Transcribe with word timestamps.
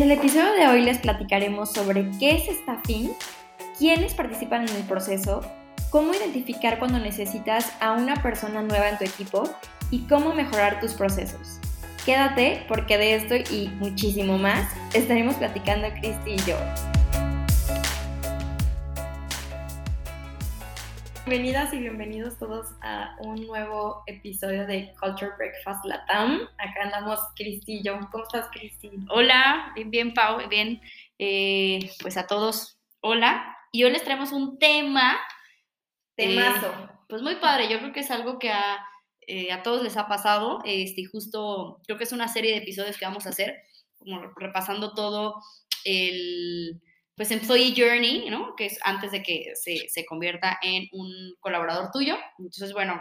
En 0.00 0.10
el 0.10 0.12
episodio 0.12 0.54
de 0.54 0.66
hoy 0.66 0.80
les 0.80 0.96
platicaremos 0.96 1.74
sobre 1.74 2.10
qué 2.18 2.36
es 2.36 2.44
staffing, 2.62 3.12
quiénes 3.78 4.14
participan 4.14 4.66
en 4.66 4.76
el 4.76 4.82
proceso, 4.84 5.42
cómo 5.90 6.14
identificar 6.14 6.78
cuando 6.78 6.98
necesitas 6.98 7.70
a 7.80 7.92
una 7.92 8.14
persona 8.22 8.62
nueva 8.62 8.88
en 8.88 8.96
tu 8.96 9.04
equipo 9.04 9.42
y 9.90 9.98
cómo 10.06 10.32
mejorar 10.32 10.80
tus 10.80 10.94
procesos. 10.94 11.58
Quédate 12.06 12.64
porque 12.66 12.96
de 12.96 13.16
esto 13.16 13.34
y 13.54 13.68
muchísimo 13.78 14.38
más 14.38 14.72
estaremos 14.94 15.34
platicando 15.34 15.88
Cristi 16.00 16.30
y 16.30 16.50
yo. 16.50 16.56
Bienvenidas 21.30 21.72
y 21.72 21.78
bienvenidos 21.78 22.38
todos 22.38 22.66
a 22.82 23.14
un 23.20 23.46
nuevo 23.46 24.02
episodio 24.08 24.66
de 24.66 24.92
Culture 25.00 25.30
Breakfast 25.38 25.84
Latam. 25.84 26.40
Acá 26.58 26.82
andamos 26.82 27.20
Cristi 27.36 27.74
y 27.74 27.82
yo. 27.84 28.00
¿Cómo 28.10 28.24
estás, 28.24 28.48
Cristi? 28.50 28.90
Hola, 29.08 29.70
bien, 29.76 29.92
bien, 29.92 30.12
Pau, 30.12 30.48
bien. 30.48 30.80
Eh, 31.20 31.88
pues 32.02 32.16
a 32.16 32.26
todos, 32.26 32.80
hola. 33.00 33.56
Y 33.70 33.84
hoy 33.84 33.92
les 33.92 34.02
traemos 34.02 34.32
un 34.32 34.58
tema. 34.58 35.20
Temazo. 36.16 36.66
Eh, 36.66 36.88
pues 37.08 37.22
muy 37.22 37.36
padre, 37.36 37.68
yo 37.70 37.78
creo 37.78 37.92
que 37.92 38.00
es 38.00 38.10
algo 38.10 38.40
que 38.40 38.50
a, 38.50 38.84
eh, 39.20 39.52
a 39.52 39.62
todos 39.62 39.84
les 39.84 39.96
ha 39.96 40.08
pasado. 40.08 40.58
Este, 40.64 41.04
justo, 41.04 41.80
creo 41.86 41.96
que 41.96 42.04
es 42.04 42.12
una 42.12 42.26
serie 42.26 42.50
de 42.50 42.58
episodios 42.58 42.98
que 42.98 43.06
vamos 43.06 43.26
a 43.26 43.30
hacer, 43.30 43.54
como 43.98 44.20
repasando 44.34 44.94
todo 44.94 45.40
el 45.84 46.82
pues 47.20 47.32
Employee 47.32 47.74
Journey, 47.76 48.30
¿no? 48.30 48.56
Que 48.56 48.64
es 48.64 48.78
antes 48.82 49.12
de 49.12 49.22
que 49.22 49.52
se, 49.54 49.90
se, 49.90 50.06
convierta 50.06 50.58
en 50.62 50.88
un 50.92 51.34
colaborador 51.40 51.90
tuyo. 51.92 52.16
Entonces, 52.38 52.72
bueno, 52.72 52.98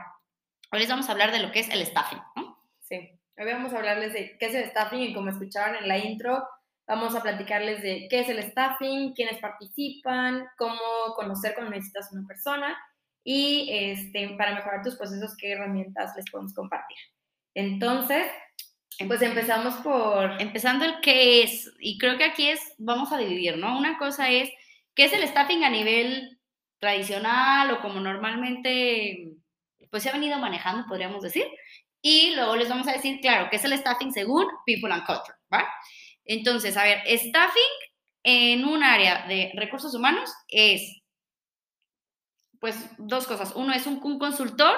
hoy 0.74 0.80
les 0.80 0.90
vamos 0.90 1.08
a 1.08 1.14
hablar 1.14 1.32
de 1.32 1.40
lo 1.40 1.54
que 1.54 1.62
es 1.62 1.70
el 1.70 1.86
staffing, 1.86 2.20
¿no? 2.36 2.58
Sí, 2.82 2.98
hoy 3.38 3.46
vamos 3.46 3.72
a 3.72 3.78
hablarles 3.78 4.12
de 4.12 4.36
qué 4.38 4.48
es 4.48 4.56
el 4.56 4.70
staffing 4.72 5.00
y 5.04 5.14
como 5.14 5.30
escucharon 5.30 5.78
en 5.78 5.88
la 5.88 5.98
intro, 5.98 6.46
vamos 6.86 7.16
a 7.16 7.24
platicarles 7.24 7.82
de 7.82 8.08
qué 8.10 8.20
es 8.20 8.28
el 8.28 8.44
staffing, 8.44 9.14
quiénes 9.14 9.40
participan, 9.40 10.48
cómo 10.58 10.82
conocer 11.16 11.54
cuando 11.54 11.72
necesitas 11.72 12.12
una 12.12 12.28
persona 12.28 12.78
y 13.24 13.70
este, 13.72 14.36
para 14.38 14.54
mejorar 14.54 14.82
tus 14.84 14.98
procesos, 14.98 15.34
qué 15.38 15.54
herramientas 15.54 16.12
les 16.18 16.30
podemos 16.30 16.54
compartir. 16.54 16.98
Entonces, 17.54 18.28
pues 19.08 19.22
empezamos 19.22 19.76
por... 19.76 20.42
Empezando 20.42 20.86
el 20.86 21.00
qué 21.02 21.44
es, 21.44 21.72
y 21.80 21.98
creo 21.98 22.18
que 22.18 22.26
aquí 22.26 22.50
es, 22.50 22.74
vamos 22.78 23.12
a 23.12 23.18
dividir, 23.18 23.58
¿no? 23.58 23.78
Una 23.78 23.98
cosa 23.98 24.30
es, 24.30 24.50
¿qué 24.94 25.06
es 25.06 25.14
el 25.14 25.28
staffing 25.28 25.64
a 25.64 25.70
nivel 25.70 26.40
tradicional 26.80 27.72
o 27.72 27.82
como 27.82 28.00
normalmente, 28.00 29.32
pues 29.90 30.04
se 30.04 30.10
ha 30.10 30.14
venido 30.14 30.38
manejando, 30.38 30.88
podríamos 30.88 31.24
decir? 31.24 31.46
Y 32.02 32.36
luego 32.36 32.56
les 32.56 32.70
vamos 32.70 32.88
a 32.88 32.94
decir, 32.94 33.20
claro, 33.22 33.50
¿qué 33.50 33.58
es 33.58 33.66
el 33.66 33.78
staffing 33.78 34.12
según 34.12 34.48
People 34.66 34.94
and 34.94 35.06
Culture, 35.06 35.38
¿va? 35.54 35.68
Entonces, 36.26 36.78
a 36.78 36.84
ver, 36.84 37.02
staffing 37.06 37.64
en 38.24 38.66
un 38.66 38.84
área 38.84 39.26
de 39.28 39.52
recursos 39.56 39.94
humanos 39.96 40.30
es, 40.50 41.02
pues, 42.60 42.90
dos 42.98 43.28
cosas. 43.28 43.54
Uno 43.56 43.74
es 43.74 43.88
un, 43.88 44.02
un 44.04 44.20
consultor 44.20 44.76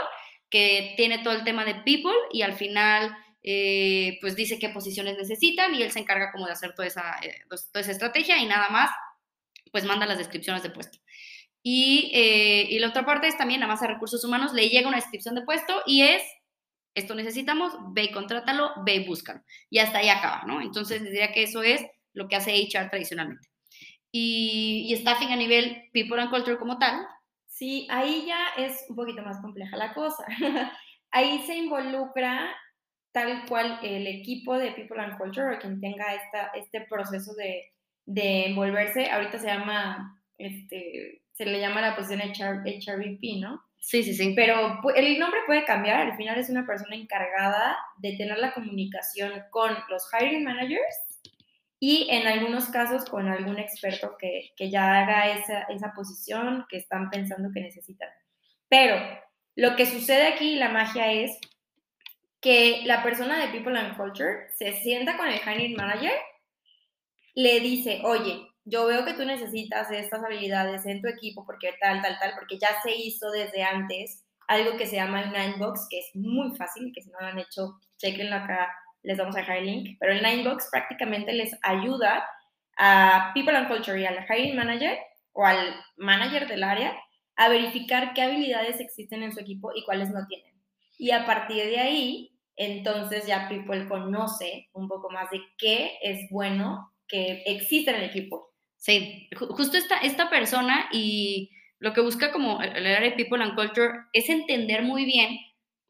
que 0.50 0.94
tiene 0.97 1.19
todo 1.19 1.33
el 1.33 1.44
tema 1.44 1.66
de 1.66 1.75
people 1.75 2.13
y 2.31 2.44
al 2.44 2.53
final 2.53 3.16
eh, 3.44 4.20
pues 4.22 4.36
dice 4.36 4.59
qué 4.59 4.70
posiciones 4.70 5.17
necesitan 5.17 5.73
y 5.73 5.81
él 5.81 5.92
se 5.92 6.00
encarga 6.00 6.31
como 6.31 6.45
de 6.45 6.53
hacer 6.53 6.75
toda 6.75 6.88
esa, 6.88 7.16
eh, 7.23 7.42
pues, 7.50 7.67
toda 7.72 7.81
esa 7.81 7.92
estrategia 7.92 8.38
y 8.38 8.45
nada 8.45 8.70
más, 8.70 8.92
pues 9.72 9.84
manda 9.86 10.06
las 10.06 10.17
descripciones 10.17 10.64
de 10.64 10.70
puesto. 10.70 11.00
Y, 11.64 12.12
eh, 12.14 12.67
y, 12.69 12.80
la 12.80 12.89
otra 12.89 13.06
parte 13.06 13.28
es 13.28 13.38
también, 13.38 13.59
nada 13.59 13.72
más 13.72 13.84
a 13.84 13.88
recursos 13.88 14.23
humanos, 14.23 14.53
le 14.53 14.69
llega 14.69 14.88
una 14.88 14.97
descripción 14.97 15.36
de 15.36 15.44
puesto 15.44 15.81
y 15.86 16.03
es, 16.03 16.23
esto 16.95 17.16
necesitamos, 17.16 17.73
ve 17.94 18.06
y 18.06 18.12
contrátalo, 18.12 18.72
ve 18.84 18.95
y 18.95 19.06
búscalo. 19.06 19.42
Y 19.69 19.80
hasta 19.80 20.00
ahí 20.00 20.09
acaba, 20.09 20.44
¿no? 20.45 20.62
Entonces, 20.62 21.03
diría 21.03 21.31
que 21.31 21.44
eso 21.44 21.64
es 21.64 21.86
lo 22.14 22.28
que 22.28 22.36
hace 22.36 22.52
HR 22.52 22.89
tradicionalmente. 22.89 23.47
Y, 24.12 24.88
y 24.90 24.96
staffing 24.97 25.31
a 25.31 25.35
nivel 25.35 25.90
people 25.94 26.19
and 26.19 26.31
culture 26.31 26.57
como 26.57 26.78
tal. 26.78 27.06
Sí, 27.47 27.88
ahí 27.91 28.25
ya 28.25 28.40
es 28.57 28.85
un 28.90 28.96
poquito 28.96 29.22
más 29.22 29.40
compleja 29.40 29.78
la 29.78 29.94
cosa. 29.94 30.25
ahí 31.12 31.44
se 31.46 31.56
involucra 31.56 32.56
tal 33.11 33.45
cual 33.47 33.79
el 33.83 34.07
equipo 34.07 34.57
de 34.57 34.72
People 34.72 35.01
and 35.01 35.17
Culture 35.17 35.55
o 35.55 35.59
quien 35.59 35.79
tenga 35.81 36.13
esta, 36.13 36.51
este 36.55 36.81
proceso 36.81 37.33
de, 37.35 37.72
de 38.05 38.47
envolverse, 38.47 39.09
ahorita 39.09 39.39
se 39.39 39.47
llama, 39.47 40.22
este, 40.38 41.21
se 41.33 41.45
le 41.45 41.59
llama 41.59 41.81
la 41.81 41.95
posición 41.95 42.21
HR, 42.21 42.63
HRVP, 42.66 43.39
¿no? 43.39 43.61
Sí, 43.79 44.03
sí, 44.03 44.13
sí. 44.13 44.33
Pero 44.35 44.79
el 44.95 45.19
nombre 45.19 45.39
puede 45.45 45.66
cambiar, 45.66 46.01
al 46.01 46.16
final 46.16 46.38
es 46.38 46.50
una 46.50 46.66
persona 46.66 46.95
encargada 46.95 47.77
de 47.97 48.16
tener 48.16 48.38
la 48.38 48.53
comunicación 48.53 49.31
con 49.50 49.75
los 49.89 50.07
hiring 50.13 50.44
managers 50.44 50.95
y 51.79 52.07
en 52.11 52.27
algunos 52.27 52.69
casos 52.69 53.05
con 53.05 53.27
algún 53.27 53.57
experto 53.57 54.16
que, 54.19 54.51
que 54.55 54.69
ya 54.69 55.00
haga 55.00 55.31
esa, 55.31 55.63
esa 55.63 55.94
posición 55.95 56.66
que 56.69 56.77
están 56.77 57.09
pensando 57.09 57.50
que 57.51 57.61
necesitan. 57.61 58.09
Pero 58.69 58.95
lo 59.55 59.75
que 59.75 59.88
sucede 59.88 60.27
aquí, 60.27 60.55
la 60.55 60.69
magia 60.69 61.11
es 61.11 61.39
que 62.41 62.81
la 62.85 63.03
persona 63.03 63.40
de 63.40 63.52
People 63.52 63.78
and 63.78 63.96
Culture 63.96 64.50
se 64.57 64.74
sienta 64.74 65.16
con 65.16 65.28
el 65.28 65.40
hiring 65.40 65.75
manager, 65.75 66.13
le 67.35 67.59
dice, 67.59 68.02
oye, 68.03 68.47
yo 68.66 68.85
veo 68.85 69.06
que 69.06 69.13
tú 69.13 69.24
necesitas 69.25 69.90
estas 69.91 70.24
habilidades 70.24 70.85
en 70.85 71.01
tu 71.01 71.07
equipo 71.07 71.46
porque 71.46 71.74
tal, 71.80 72.01
tal, 72.01 72.18
tal, 72.19 72.34
porque 72.35 72.57
ya 72.57 72.69
se 72.84 72.96
hizo 72.96 73.31
desde 73.31 73.63
antes 73.63 74.24
algo 74.47 74.75
que 74.75 74.88
se 74.88 74.97
llama 74.97 75.22
el 75.22 75.31
Ninebox, 75.31 75.88
que 75.90 76.00
es 76.00 76.16
muy 76.16 76.56
fácil, 76.57 76.91
que 76.94 77.01
si 77.01 77.09
no 77.09 77.19
lo 77.22 77.28
han 77.28 77.40
hecho, 77.40 77.80
chequenlo 77.97 78.35
acá, 78.35 78.69
les 79.03 79.18
vamos 79.18 79.35
a 79.35 79.40
dejar 79.40 79.57
el 79.57 79.66
link, 79.66 79.97
pero 80.00 80.12
el 80.12 80.22
Ninebox 80.22 80.68
prácticamente 80.72 81.31
les 81.34 81.56
ayuda 81.62 82.28
a 82.78 83.31
People 83.34 83.56
and 83.56 83.68
Culture 83.68 84.00
y 84.00 84.06
al 84.06 84.25
hiring 84.28 84.56
manager 84.56 84.97
o 85.34 85.46
al 85.46 85.75
manager 85.97 86.47
del 86.47 86.63
área 86.63 87.00
a 87.35 87.50
verificar 87.50 88.13
qué 88.13 88.24
habilidades 88.24 88.80
existen 88.80 89.24
en 89.24 89.31
su 89.31 89.40
equipo 89.40 89.72
y 89.74 89.84
cuáles 89.85 90.09
no 90.09 90.25
tienen. 90.28 90.53
Y 90.97 91.12
a 91.12 91.25
partir 91.25 91.63
de 91.66 91.80
ahí, 91.80 92.31
entonces 92.56 93.25
ya 93.25 93.47
People 93.47 93.88
conoce 93.88 94.69
un 94.73 94.88
poco 94.88 95.09
más 95.09 95.29
de 95.31 95.41
qué 95.57 95.97
es 96.01 96.29
bueno 96.29 96.94
que 97.07 97.44
existe 97.45 97.91
en 97.91 97.97
el 97.97 98.09
equipo. 98.09 98.53
Sí, 98.78 99.29
justo 99.38 99.78
esta, 99.78 99.97
esta 99.97 100.29
persona 100.29 100.89
y 100.91 101.51
lo 101.79 101.94
que 101.94 102.01
busca 102.01 102.31
como 102.31 102.62
el 102.62 102.85
área 102.85 103.01
de 103.01 103.12
People 103.12 103.44
and 103.44 103.56
Culture 103.56 103.91
es 104.13 104.29
entender 104.29 104.84
muy 104.84 105.06
bien 105.06 105.38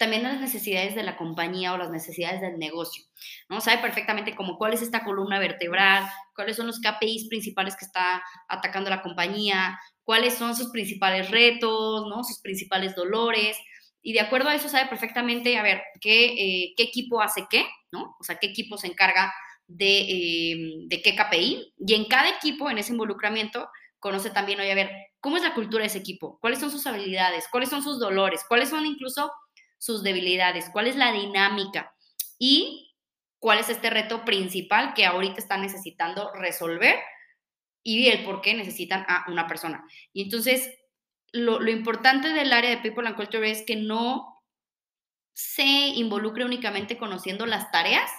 también 0.02 0.24
las 0.24 0.42
necesidades 0.42 0.96
de 0.96 1.04
la 1.04 1.16
compañía 1.16 1.74
o 1.74 1.78
las 1.78 1.92
necesidades 1.92 2.42
del 2.42 2.58
negocio, 2.58 3.04
¿no? 3.50 3.62
Sabe 3.62 3.84
perfectamente 3.84 4.36
como 4.36 4.58
cuál 4.58 4.74
es 4.74 4.82
esta 4.82 5.04
columna 5.04 5.38
vertebral, 5.38 6.10
cuáles 6.34 6.56
son 6.56 6.66
los 6.66 6.80
KPIs 6.80 7.28
principales 7.30 7.76
que 7.76 7.86
está 7.86 8.24
atacando 8.50 8.90
la 8.90 9.04
compañía, 9.04 9.78
cuáles 10.04 10.34
son 10.34 10.56
sus 10.56 10.72
principales 10.72 11.30
retos, 11.30 12.08
¿no? 12.10 12.24
Sus 12.24 12.42
principales 12.42 12.96
dolores, 12.96 13.56
y 14.02 14.14
de 14.14 14.20
acuerdo 14.20 14.50
a 14.50 14.56
eso 14.56 14.70
sabe 14.70 14.90
perfectamente, 14.90 15.58
a 15.58 15.64
ver, 15.64 15.82
qué, 16.00 16.34
eh, 16.34 16.74
qué 16.76 16.84
equipo 16.84 17.22
hace 17.22 17.46
qué, 17.50 17.66
¿no? 17.92 18.16
O 18.20 18.24
sea, 18.24 18.38
qué 18.38 18.48
equipo 18.48 18.78
se 18.78 18.88
encarga 18.88 19.34
de, 19.68 20.00
eh, 20.00 20.58
de, 20.88 21.02
qué 21.02 21.16
KPI. 21.16 21.74
Y 21.78 21.94
en 21.94 22.06
cada 22.06 22.30
equipo, 22.30 22.70
en 22.70 22.78
ese 22.78 22.92
involucramiento, 22.92 23.70
conoce 24.00 24.32
también, 24.32 24.60
oye, 24.60 24.72
a 24.72 24.76
ver, 24.76 24.92
¿cómo 25.20 25.38
es 25.38 25.44
la 25.44 25.54
cultura 25.54 25.84
de 25.84 25.88
ese 25.88 26.00
equipo? 26.00 26.40
¿Cuáles 26.42 26.60
son 26.60 26.72
sus 26.72 26.86
habilidades? 26.88 27.48
¿Cuáles 27.52 27.70
son 27.70 27.84
sus 27.84 28.00
dolores? 28.00 28.44
¿Cuáles 28.48 28.70
son 28.70 28.86
incluso 28.86 29.32
sus 29.78 30.04
debilidades? 30.04 30.70
¿Cuál 30.72 30.88
es 30.88 30.96
la 30.96 31.12
dinámica? 31.12 31.94
Y 32.40 32.96
cuál 33.40 33.60
es 33.60 33.70
este 33.70 33.90
reto 33.90 34.26
principal 34.26 34.94
que 34.96 35.06
ahorita 35.06 35.40
están 35.40 35.62
necesitando 35.62 36.32
resolver 36.34 36.96
y 37.84 38.08
el 38.10 38.24
por 38.24 38.42
qué 38.42 38.54
necesitan 38.54 39.06
a 39.08 39.26
una 39.30 39.48
persona. 39.48 39.86
Y 40.14 40.24
entonces, 40.24 40.70
lo, 41.32 41.70
importante 41.70 42.30
del 42.30 42.54
área 42.54 42.70
de 42.70 42.78
People 42.78 43.08
and 43.08 43.16
Culture 43.16 43.50
es 43.50 43.64
que 43.64 43.76
no 43.76 44.42
se 45.34 45.64
involucre 45.64 46.46
únicamente 46.46 46.98
conociendo 46.98 47.46
las 47.46 47.72
tareas, 47.72 48.12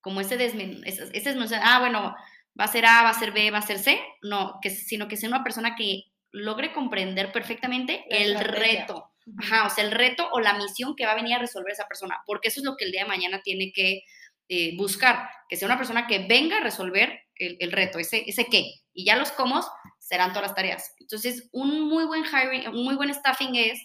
como 0.00 0.20
ese 0.20 0.36
desmen, 0.36 0.82
ese, 0.84 1.08
ese 1.12 1.36
ah, 1.62 1.78
bueno, 1.80 2.14
va 2.58 2.64
a 2.64 2.68
ser 2.68 2.86
A, 2.86 3.02
va 3.02 3.10
a 3.10 3.18
ser 3.18 3.32
B, 3.32 3.50
va 3.50 3.58
a 3.58 3.62
ser 3.62 3.78
C, 3.78 4.00
no, 4.22 4.58
que, 4.60 4.70
sino 4.70 5.08
que 5.08 5.16
sea 5.16 5.28
una 5.28 5.44
persona 5.44 5.74
que 5.76 6.04
logre 6.32 6.72
comprender 6.72 7.32
perfectamente 7.32 8.04
el 8.10 8.38
reto. 8.38 9.10
Ajá, 9.38 9.66
o 9.66 9.70
sea, 9.70 9.84
el 9.84 9.90
reto 9.90 10.28
o 10.32 10.38
la 10.38 10.54
misión 10.54 10.94
que 10.94 11.04
va 11.04 11.12
a 11.12 11.16
venir 11.16 11.34
a 11.34 11.40
resolver 11.40 11.72
esa 11.72 11.88
persona, 11.88 12.22
porque 12.26 12.48
eso 12.48 12.60
es 12.60 12.64
lo 12.64 12.76
que 12.76 12.84
el 12.84 12.92
día 12.92 13.02
de 13.02 13.08
mañana 13.08 13.40
tiene 13.42 13.72
que 13.72 14.02
eh, 14.48 14.76
buscar, 14.76 15.28
que 15.48 15.56
sea 15.56 15.66
una 15.66 15.78
persona 15.78 16.06
que 16.06 16.26
venga 16.28 16.58
a 16.58 16.62
resolver 16.62 17.25
el, 17.38 17.72
reto, 17.72 17.98
ese, 17.98 18.24
ese 18.26 18.46
qué. 18.46 18.72
Y 18.92 19.04
ya 19.04 19.16
los 19.16 19.32
cómo 19.32 19.60
serán 19.98 20.30
todas 20.30 20.48
las 20.48 20.54
tareas. 20.54 20.94
Entonces, 20.98 21.48
un 21.52 21.82
muy 21.82 22.04
buen 22.04 22.24
hiring, 22.24 22.68
un 22.68 22.84
muy 22.84 22.94
buen 22.94 23.12
staffing 23.12 23.56
es 23.56 23.80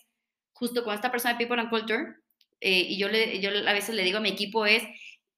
justo 0.53 0.83
con 0.83 0.93
esta 0.93 1.11
persona 1.11 1.33
de 1.33 1.39
People 1.39 1.59
and 1.59 1.69
Culture, 1.69 2.15
eh, 2.61 2.85
y 2.89 2.97
yo, 2.97 3.09
le, 3.09 3.39
yo 3.39 3.49
a 3.49 3.73
veces 3.73 3.95
le 3.95 4.03
digo 4.03 4.19
a 4.19 4.21
mi 4.21 4.29
equipo 4.29 4.67
es, 4.67 4.83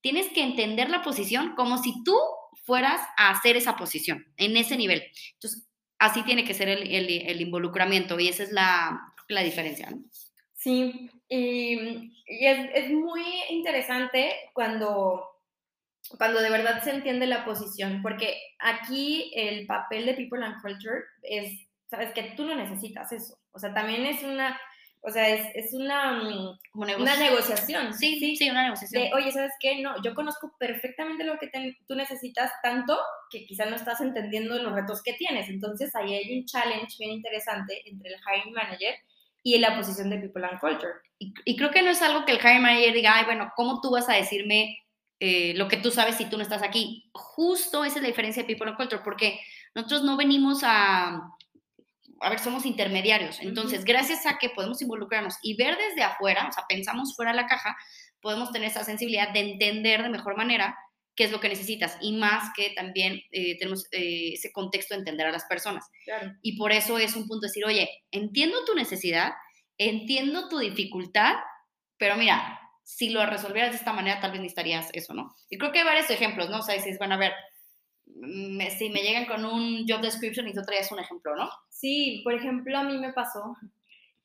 tienes 0.01 0.27
que 0.33 0.44
entender 0.44 0.89
la 0.89 1.01
posición 1.01 1.56
como 1.56 1.77
si 1.77 2.04
tú 2.04 2.15
fueras 2.63 3.00
a 3.18 3.30
hacer 3.30 3.56
esa 3.56 3.77
posición, 3.77 4.25
en 4.38 4.57
ese 4.57 4.77
nivel. 4.77 5.04
Entonces, 5.33 5.65
así 5.98 6.24
tiene 6.24 6.44
que 6.44 6.54
ser 6.54 6.68
el, 6.68 6.92
el, 6.92 7.42
involucramiento 7.42 8.19
y 8.19 8.27
esa 8.27 8.44
es 8.44 8.51
la, 8.51 9.00
la 9.30 9.42
diferencia. 9.42 9.89
Sí, 10.54 11.10
y, 11.30 11.74
y 12.25 12.45
es, 12.45 12.69
es, 12.74 12.92
muy 12.92 13.24
interesante 13.50 14.33
cuando 14.54 15.33
cuando 16.18 16.42
de 16.42 16.50
verdad 16.50 16.84
se 16.84 16.92
entiende 16.92 17.28
la 17.28 17.46
posición, 17.46 18.02
porque 18.02 18.38
aquí 18.60 19.32
el 19.36 19.66
papel 19.66 20.06
de 20.06 20.14
People 20.14 20.44
and 20.44 20.62
Culture 20.62 21.04
es, 21.22 21.68
sabes 21.88 22.14
que 22.14 22.34
tú 22.36 22.46
no 22.46 22.56
necesitas 22.56 23.12
eso, 23.12 23.38
o 23.52 23.60
sea, 23.60 23.74
también 23.74 24.06
es 24.06 24.24
una, 24.24 24.60
o 25.02 25.12
sea, 25.12 25.28
es, 25.30 25.48
es 25.54 25.74
una, 25.74 26.14
mm, 26.14 26.60
una 26.74 27.18
negociación. 27.18 27.94
Sí, 27.94 28.20
sí, 28.20 28.38
sí, 28.38 28.50
una 28.50 28.64
negociación. 28.64 29.04
De, 29.04 29.14
oye, 29.14 29.32
¿sabes 29.32 29.52
qué? 29.60 29.82
No, 29.82 30.02
yo 30.02 30.16
conozco 30.16 30.56
perfectamente 30.58 31.26
lo 31.26 31.38
que 31.38 31.52
tú 31.88 31.96
necesitas 31.96 32.52
tanto 32.62 32.98
que 33.30 33.46
quizás 33.46 33.70
no 33.70 33.76
estás 33.76 34.00
entendiendo 34.00 34.58
los 34.62 34.74
retos 34.74 35.04
que 35.04 35.14
tienes. 35.14 35.50
Entonces, 35.50 35.94
ahí 35.96 36.14
hay 36.14 36.40
un 36.40 36.46
challenge 36.46 36.96
bien 37.00 37.12
interesante 37.12 37.82
entre 37.86 38.12
el 38.12 38.16
hiring 38.16 38.54
manager 38.54 38.96
y 39.44 39.58
la 39.58 39.76
posición 39.76 40.10
de 40.10 40.20
People 40.20 40.46
and 40.46 40.60
Culture. 40.62 40.94
Y, 41.20 41.34
y 41.44 41.58
creo 41.58 41.72
que 41.72 41.82
no 41.82 41.90
es 41.90 42.02
algo 42.02 42.24
que 42.24 42.32
el 42.32 42.40
hiring 42.40 42.62
manager 42.62 42.94
diga, 42.94 43.18
ay, 43.18 43.26
bueno, 43.26 43.52
¿cómo 43.58 43.82
tú 43.82 43.92
vas 43.92 44.08
a 44.08 44.14
decirme 44.14 44.83
eh, 45.25 45.54
lo 45.56 45.70
que 45.70 45.78
tú 45.78 45.90
sabes 45.90 46.18
si 46.18 46.25
tú 46.25 46.36
no 46.36 46.44
estás 46.44 46.64
aquí. 46.64 47.10
Justo 47.14 47.86
esa 47.86 47.96
es 47.96 48.02
la 48.02 48.10
diferencia 48.10 48.44
de 48.44 48.48
People 48.48 48.68
and 48.68 48.75
Culture, 48.75 49.02
porque 49.06 49.40
nosotros 49.74 50.04
no 50.04 50.18
venimos 50.18 50.64
a, 50.64 51.31
a 52.20 52.30
ver, 52.30 52.40
somos 52.40 52.66
intermediarios. 52.66 53.40
Entonces, 53.40 53.86
gracias 53.86 54.25
a 54.25 54.38
que 54.38 54.50
podemos 54.50 54.81
involucrarnos 54.81 55.36
y 55.42 55.56
ver 55.56 55.78
desde 55.78 56.04
afuera, 56.04 56.50
o 56.50 56.52
sea, 56.52 56.66
pensamos 56.68 57.16
fuera 57.16 57.31
de 57.31 57.38
la 57.38 57.48
caja, 57.48 57.74
podemos 58.20 58.52
tener 58.52 58.68
esa 58.68 58.84
sensibilidad 58.84 59.31
de 59.31 59.52
entender 59.52 60.04
de 60.04 60.10
mejor 60.10 60.36
manera 60.36 60.78
qué 61.16 61.24
es 61.24 61.31
lo 61.31 61.40
que 61.40 61.48
necesitas 61.48 61.98
y 62.02 62.18
más 62.18 62.52
que 62.54 62.72
también 62.72 63.22
eh, 63.31 63.58
tenemos 63.60 63.86
eh, 63.94 64.34
ese 64.34 64.52
contexto 64.52 64.94
de 64.94 65.00
entender 65.00 65.28
a 65.28 65.31
las 65.31 65.46
personas. 65.46 65.86
Y 66.42 66.58
por 66.58 66.74
eso 66.74 66.98
es 66.98 67.16
un 67.16 67.30
punto 67.30 67.46
de 67.46 67.48
decir, 67.48 67.64
oye, 67.64 67.90
entiendo 68.12 68.66
tu 68.66 68.75
necesidad, 68.75 69.31
entiendo 69.78 70.50
tu 70.50 70.60
dificultad, 70.60 71.36
pero 71.98 72.18
mira, 72.18 72.60
si 72.84 73.10
lo 73.10 73.26
resolvieras 73.26 73.72
de 73.72 73.78
esta 73.78 73.94
manera, 73.94 74.20
tal 74.20 74.32
vez 74.32 74.42
necesitarías 74.42 74.90
eso, 74.94 75.14
¿no? 75.14 75.36
Y 75.50 75.58
creo 75.58 75.72
que 75.72 75.80
hay 75.80 75.86
varios 75.86 76.10
ejemplos, 76.10 76.50
¿no? 76.50 76.60
O 76.60 76.62
sea, 76.62 76.76
dices, 76.76 76.98
bueno, 76.98 77.16
a 77.16 77.18
ver, 77.18 77.34
si 78.78 78.90
me 78.90 79.02
llegan 79.02 79.26
con 79.26 79.46
un 79.46 79.86
job 79.88 80.02
description 80.02 80.48
y 80.48 80.54
tú 80.54 80.62
traías 80.62 80.92
un 80.92 81.00
ejemplo, 81.00 81.36
¿no? 81.36 81.50
Sí, 81.70 82.22
por 82.24 82.34
ejemplo, 82.34 82.78
a 82.78 82.84
mí 82.84 82.98
me 82.98 83.14
pasó 83.14 83.56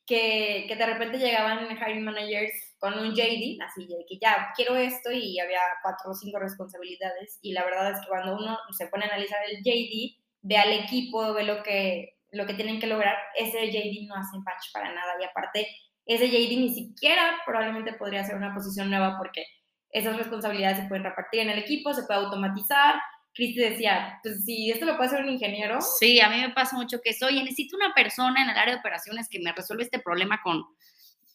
que, 0.05 0.65
que 0.67 0.75
de 0.75 0.85
repente 0.85 1.17
llegaban 1.17 1.69
hiring 1.69 2.03
managers 2.03 2.53
con 2.79 2.97
un 2.97 3.13
JD, 3.13 3.61
así 3.61 3.87
de 3.87 4.05
que 4.07 4.17
ya 4.21 4.51
quiero 4.55 4.75
esto 4.75 5.11
y 5.11 5.39
había 5.39 5.61
cuatro 5.83 6.11
o 6.11 6.13
cinco 6.13 6.39
responsabilidades 6.39 7.39
y 7.41 7.51
la 7.51 7.65
verdad 7.65 7.91
es 7.91 8.01
que 8.01 8.07
cuando 8.07 8.35
uno 8.35 8.57
se 8.77 8.87
pone 8.87 9.05
a 9.05 9.09
analizar 9.09 9.39
el 9.49 9.61
JD, 9.63 10.17
ve 10.41 10.57
al 10.57 10.71
equipo, 10.71 11.33
ve 11.33 11.43
lo 11.43 11.61
que, 11.61 12.17
lo 12.31 12.45
que 12.45 12.53
tienen 12.53 12.79
que 12.79 12.87
lograr, 12.87 13.17
ese 13.35 13.67
JD 13.67 14.07
no 14.07 14.15
hace 14.15 14.37
patch 14.43 14.71
para 14.73 14.93
nada 14.93 15.13
y 15.19 15.25
aparte 15.25 15.67
ese 16.09 16.27
JD 16.27 16.57
ni 16.57 16.73
siquiera 16.73 17.35
probablemente 17.45 17.93
podría 17.93 18.23
ser 18.23 18.35
una 18.35 18.53
posición 18.53 18.89
nueva 18.89 19.15
porque 19.17 19.45
esas 19.91 20.17
responsabilidades 20.17 20.79
se 20.79 20.87
pueden 20.87 21.03
repartir 21.03 21.41
en 21.41 21.51
el 21.51 21.59
equipo, 21.59 21.93
se 21.93 22.03
puede 22.03 22.21
automatizar. 22.21 22.95
Cristi 23.31 23.59
decía, 23.59 24.19
pues 24.23 24.43
si 24.43 24.71
esto 24.71 24.87
lo 24.87 24.97
puede 24.97 25.09
hacer 25.09 25.21
un 25.21 25.29
ingeniero. 25.29 25.79
Sí, 25.81 26.19
a 26.19 26.29
mí 26.29 26.37
me 26.41 26.49
pasa 26.49 26.75
mucho 26.75 26.99
que 27.03 27.13
soy, 27.13 27.43
necesito 27.43 27.77
una 27.77 27.93
persona 27.93 28.41
en 28.41 28.49
el 28.49 28.57
área 28.57 28.73
de 28.73 28.79
operaciones 28.79 29.29
que 29.29 29.39
me 29.39 29.53
resuelva 29.53 29.83
este 29.83 29.99
problema 29.99 30.41
con, 30.41 30.63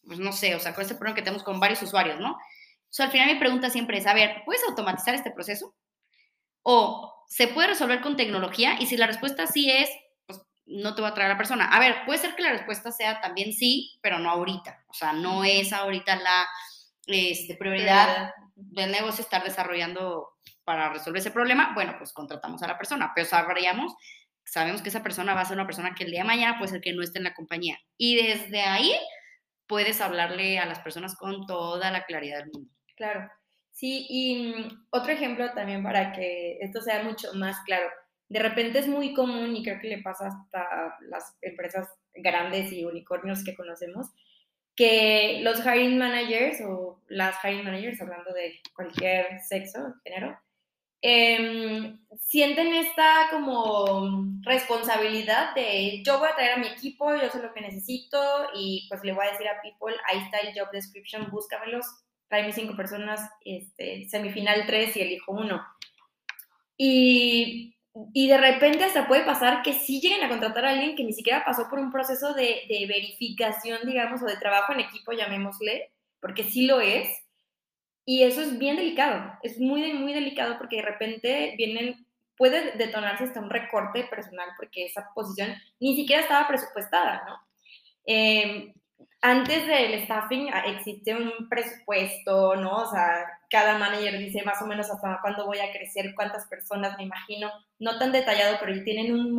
pues 0.05 0.19
no 0.19 0.33
sé, 0.33 0.55
o 0.55 0.59
sea, 0.59 0.75
con 0.75 0.81
este 0.81 0.95
problema 0.95 1.15
que 1.15 1.21
tenemos 1.21 1.43
con 1.43 1.61
varios 1.61 1.81
usuarios, 1.81 2.19
¿no? 2.19 2.37
Al 2.99 3.11
final 3.11 3.33
mi 3.33 3.39
pregunta 3.39 3.69
siempre 3.69 3.97
es, 3.97 4.07
a 4.07 4.13
ver, 4.13 4.43
¿puedes 4.45 4.63
automatizar 4.67 5.15
este 5.15 5.31
proceso? 5.31 5.73
¿O 6.63 7.25
se 7.29 7.47
puede 7.47 7.69
resolver 7.69 8.01
con 8.01 8.17
tecnología? 8.17 8.75
Y 8.79 8.87
si 8.87 8.97
la 8.97 9.07
respuesta 9.07 9.47
sí 9.47 9.71
es, 9.71 9.89
no 10.67 10.95
te 10.95 11.01
va 11.01 11.09
a 11.09 11.13
traer 11.13 11.29
a 11.29 11.33
la 11.33 11.37
persona. 11.37 11.67
A 11.67 11.79
ver, 11.79 12.05
puede 12.05 12.19
ser 12.19 12.35
que 12.35 12.41
la 12.41 12.51
respuesta 12.51 12.91
sea 12.91 13.21
también 13.21 13.53
sí, 13.53 13.97
pero 14.01 14.19
no 14.19 14.29
ahorita. 14.29 14.83
O 14.87 14.93
sea, 14.93 15.13
no 15.13 15.43
es 15.43 15.71
ahorita 15.73 16.15
la 16.15 16.47
este, 17.07 17.55
prioridad 17.55 18.33
del 18.55 18.91
negocio 18.91 19.23
estar 19.23 19.43
desarrollando 19.43 20.29
para 20.63 20.89
resolver 20.89 21.19
ese 21.19 21.31
problema. 21.31 21.71
Bueno, 21.75 21.95
pues 21.97 22.13
contratamos 22.13 22.63
a 22.63 22.67
la 22.67 22.77
persona, 22.77 23.11
pero 23.13 23.27
sabríamos, 23.27 23.93
sabemos 24.43 24.81
que 24.81 24.89
esa 24.89 25.03
persona 25.03 25.33
va 25.33 25.41
a 25.41 25.45
ser 25.45 25.57
una 25.57 25.67
persona 25.67 25.93
que 25.93 26.05
el 26.05 26.11
día 26.11 26.21
de 26.21 26.27
mañana 26.27 26.57
puede 26.57 26.71
ser 26.71 26.81
que 26.81 26.93
no 26.93 27.03
esté 27.03 27.19
en 27.19 27.25
la 27.25 27.35
compañía. 27.35 27.77
Y 27.97 28.15
desde 28.15 28.61
ahí 28.61 28.91
puedes 29.67 30.01
hablarle 30.01 30.59
a 30.59 30.65
las 30.65 30.79
personas 30.79 31.15
con 31.15 31.45
toda 31.45 31.91
la 31.91 32.05
claridad 32.05 32.39
del 32.39 32.51
mundo. 32.51 32.71
Claro. 32.95 33.29
Sí, 33.71 34.07
y 34.09 34.53
mm, 34.53 34.87
otro 34.91 35.11
ejemplo 35.11 35.51
también 35.53 35.83
para 35.83 36.13
que 36.13 36.57
esto 36.61 36.81
sea 36.81 37.03
mucho 37.03 37.33
más 37.33 37.57
claro 37.65 37.87
de 38.27 38.39
repente 38.39 38.79
es 38.79 38.87
muy 38.87 39.13
común 39.13 39.55
y 39.55 39.63
creo 39.63 39.79
que 39.79 39.89
le 39.89 40.01
pasa 40.01 40.27
hasta 40.27 40.97
las 41.09 41.37
empresas 41.41 41.87
grandes 42.13 42.71
y 42.71 42.85
unicornios 42.85 43.43
que 43.43 43.55
conocemos, 43.55 44.07
que 44.75 45.39
los 45.41 45.59
hiring 45.59 45.97
managers 45.97 46.61
o 46.61 47.01
las 47.07 47.35
hiring 47.43 47.63
managers, 47.63 48.01
hablando 48.01 48.33
de 48.33 48.59
cualquier 48.75 49.39
sexo, 49.41 49.93
género, 50.03 50.37
em, 51.01 51.99
sienten 52.17 52.73
esta 52.73 53.27
como 53.29 54.25
responsabilidad 54.41 55.53
de 55.53 56.01
yo 56.03 56.19
voy 56.19 56.29
a 56.29 56.35
traer 56.35 56.53
a 56.53 56.57
mi 56.57 56.67
equipo, 56.67 57.15
yo 57.15 57.29
sé 57.29 57.41
lo 57.41 57.53
que 57.53 57.61
necesito 57.61 58.17
y 58.55 58.87
pues 58.89 59.03
le 59.03 59.13
voy 59.13 59.27
a 59.27 59.31
decir 59.31 59.47
a 59.47 59.61
people, 59.61 59.95
ahí 60.07 60.19
está 60.23 60.39
el 60.39 60.57
job 60.57 60.71
description, 60.71 61.29
búscamelos, 61.29 61.85
tráeme 62.27 62.51
cinco 62.51 62.75
personas, 62.75 63.21
este, 63.45 64.07
semifinal 64.09 64.65
tres 64.65 64.97
y 64.97 65.01
elijo 65.01 65.31
uno. 65.31 65.63
Y 66.77 67.74
y 68.13 68.27
de 68.27 68.37
repente 68.37 68.83
hasta 68.83 69.07
puede 69.07 69.23
pasar 69.23 69.63
que 69.63 69.73
sí 69.73 70.01
lleguen 70.01 70.23
a 70.23 70.29
contratar 70.29 70.65
a 70.65 70.71
alguien 70.71 70.95
que 70.95 71.03
ni 71.03 71.13
siquiera 71.13 71.45
pasó 71.45 71.69
por 71.69 71.79
un 71.79 71.91
proceso 71.91 72.33
de, 72.33 72.65
verificación, 72.87 73.79
digamos, 73.85 74.21
o 74.21 74.25
de 74.25 74.35
trabajo 74.37 74.73
en 74.73 74.81
equipo, 74.81 75.13
llamémosle, 75.13 75.91
porque 76.19 76.43
sí 76.43 76.65
lo 76.65 76.81
es. 76.81 77.07
Y 78.05 78.23
eso 78.23 78.41
es 78.41 78.59
bien 78.59 78.75
delicado, 78.75 79.33
es 79.41 79.59
muy, 79.59 79.93
muy 79.93 80.13
delicado 80.13 80.57
porque 80.57 80.77
de 80.77 80.81
repente 80.83 81.55
vienen, 81.57 82.05
puede 82.37 82.73
detonarse 82.73 83.23
hasta 83.23 83.39
un 83.39 83.49
recorte 83.49 84.03
personal 84.03 84.49
porque 84.57 84.85
esa 84.85 85.09
posición 85.15 85.55
ni 85.79 85.95
siquiera 85.95 86.21
estaba 86.21 86.47
presupuestada, 86.47 87.23
¿no? 87.27 87.39
Eh, 88.05 88.73
antes 89.21 89.65
del 89.65 90.03
staffing 90.03 90.49
ah, 90.53 90.63
existe 90.67 91.15
un 91.15 91.49
presupuesto, 91.49 92.55
¿no? 92.55 92.83
O 92.83 92.91
sea, 92.91 93.25
cada 93.49 93.77
manager 93.77 94.19
dice 94.19 94.43
más 94.43 94.61
o 94.61 94.67
menos 94.67 94.89
hasta 94.89 95.19
cuándo 95.21 95.45
voy 95.45 95.59
a 95.59 95.71
crecer, 95.71 96.13
cuántas 96.15 96.45
personas, 96.47 96.95
me 96.97 97.05
imagino, 97.05 97.51
no 97.79 97.97
tan 97.97 98.11
detallado, 98.11 98.57
pero 98.59 98.83
tienen 98.83 99.13
un, 99.13 99.33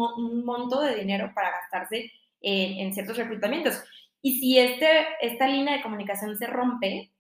monto 0.45 0.81
de 0.81 0.97
dinero 0.97 1.31
para 1.35 1.51
gastarse 1.51 2.11
en, 2.41 2.93
ciertos 2.95 3.17
reclutamientos. 3.17 3.83
Y 4.23 4.41
si 4.41 4.59
este, 4.59 4.89
esta 5.21 5.47
línea 5.47 5.77
de 5.77 5.83
comunicación 5.83 6.37
se 6.37 6.47
rompe, 6.47 7.13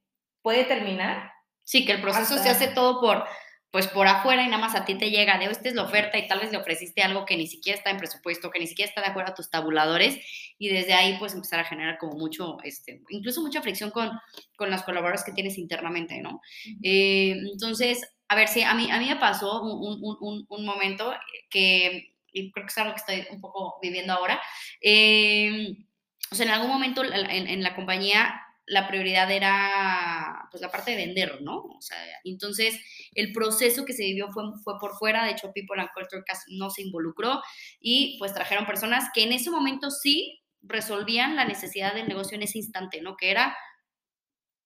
puede 0.42 0.64
terminar. 0.64 1.30
Sí, 1.62 1.84
que 1.84 1.92
el 1.92 2.02
proceso 2.02 2.36
se 2.38 2.48
hace 2.48 2.68
todo 2.68 3.00
por 3.00 3.24
pues 3.76 3.88
por 3.88 4.08
afuera 4.08 4.42
y 4.42 4.46
nada 4.46 4.56
más 4.56 4.74
a 4.74 4.86
ti 4.86 4.94
te 4.94 5.10
llega 5.10 5.36
de 5.36 5.44
esta 5.44 5.68
es 5.68 5.74
la 5.74 5.82
oferta 5.82 6.16
y 6.16 6.26
tal 6.26 6.40
vez 6.40 6.50
le 6.50 6.56
ofreciste 6.56 7.02
algo 7.02 7.26
que 7.26 7.36
ni 7.36 7.46
siquiera 7.46 7.76
está 7.76 7.90
en 7.90 7.98
presupuesto, 7.98 8.50
que 8.50 8.58
ni 8.58 8.66
siquiera 8.66 8.88
está 8.88 9.02
de 9.02 9.08
acuerdo 9.08 9.32
a 9.32 9.34
tus 9.34 9.50
tabuladores 9.50 10.16
y 10.56 10.68
desde 10.68 10.94
ahí 10.94 11.16
pues 11.18 11.34
empezar 11.34 11.60
a 11.60 11.64
generar 11.64 11.98
como 11.98 12.14
mucho, 12.14 12.56
este, 12.64 13.02
incluso 13.10 13.42
mucha 13.42 13.60
fricción 13.60 13.90
con, 13.90 14.10
con 14.56 14.70
los 14.70 14.82
colaboradores 14.82 15.24
que 15.24 15.32
tienes 15.32 15.58
internamente, 15.58 16.22
¿no? 16.22 16.40
Eh, 16.82 17.36
entonces, 17.52 18.16
a 18.28 18.34
ver, 18.34 18.48
sí, 18.48 18.62
a 18.62 18.72
mí, 18.72 18.90
a 18.90 18.98
mí 18.98 19.10
me 19.10 19.16
pasó 19.16 19.60
un, 19.60 19.98
un, 20.02 20.46
un, 20.48 20.64
momento 20.64 21.12
que, 21.50 22.14
y 22.32 22.50
creo 22.52 22.64
que 22.64 22.70
es 22.70 22.78
algo 22.78 22.94
que 22.94 23.00
estoy 23.00 23.26
un 23.30 23.42
poco 23.42 23.74
viviendo 23.82 24.14
ahora, 24.14 24.40
eh, 24.80 25.76
o 26.32 26.34
sea, 26.34 26.46
en 26.46 26.52
algún 26.52 26.70
momento 26.70 27.04
en, 27.04 27.46
en 27.46 27.62
la 27.62 27.74
compañía 27.74 28.40
la 28.66 28.88
prioridad 28.88 29.30
era 29.30 30.48
pues 30.50 30.60
la 30.60 30.70
parte 30.70 30.90
de 30.90 30.96
vender, 30.96 31.40
¿no? 31.42 31.58
O 31.58 31.80
sea, 31.80 31.96
entonces 32.24 32.78
el 33.14 33.32
proceso 33.32 33.84
que 33.84 33.92
se 33.92 34.02
vivió 34.02 34.28
fue, 34.32 34.44
fue 34.64 34.78
por 34.78 34.96
fuera, 34.98 35.24
de 35.24 35.32
hecho 35.32 35.52
People 35.52 35.80
and 35.80 35.90
Culture 35.94 36.22
casi 36.26 36.56
no 36.56 36.70
se 36.70 36.82
involucró 36.82 37.40
y 37.80 38.16
pues 38.18 38.34
trajeron 38.34 38.66
personas 38.66 39.04
que 39.14 39.22
en 39.22 39.32
ese 39.32 39.50
momento 39.50 39.90
sí 39.90 40.42
resolvían 40.62 41.36
la 41.36 41.44
necesidad 41.44 41.94
del 41.94 42.08
negocio 42.08 42.36
en 42.36 42.42
ese 42.42 42.58
instante, 42.58 43.00
¿no? 43.00 43.16
Que 43.16 43.30
era 43.30 43.56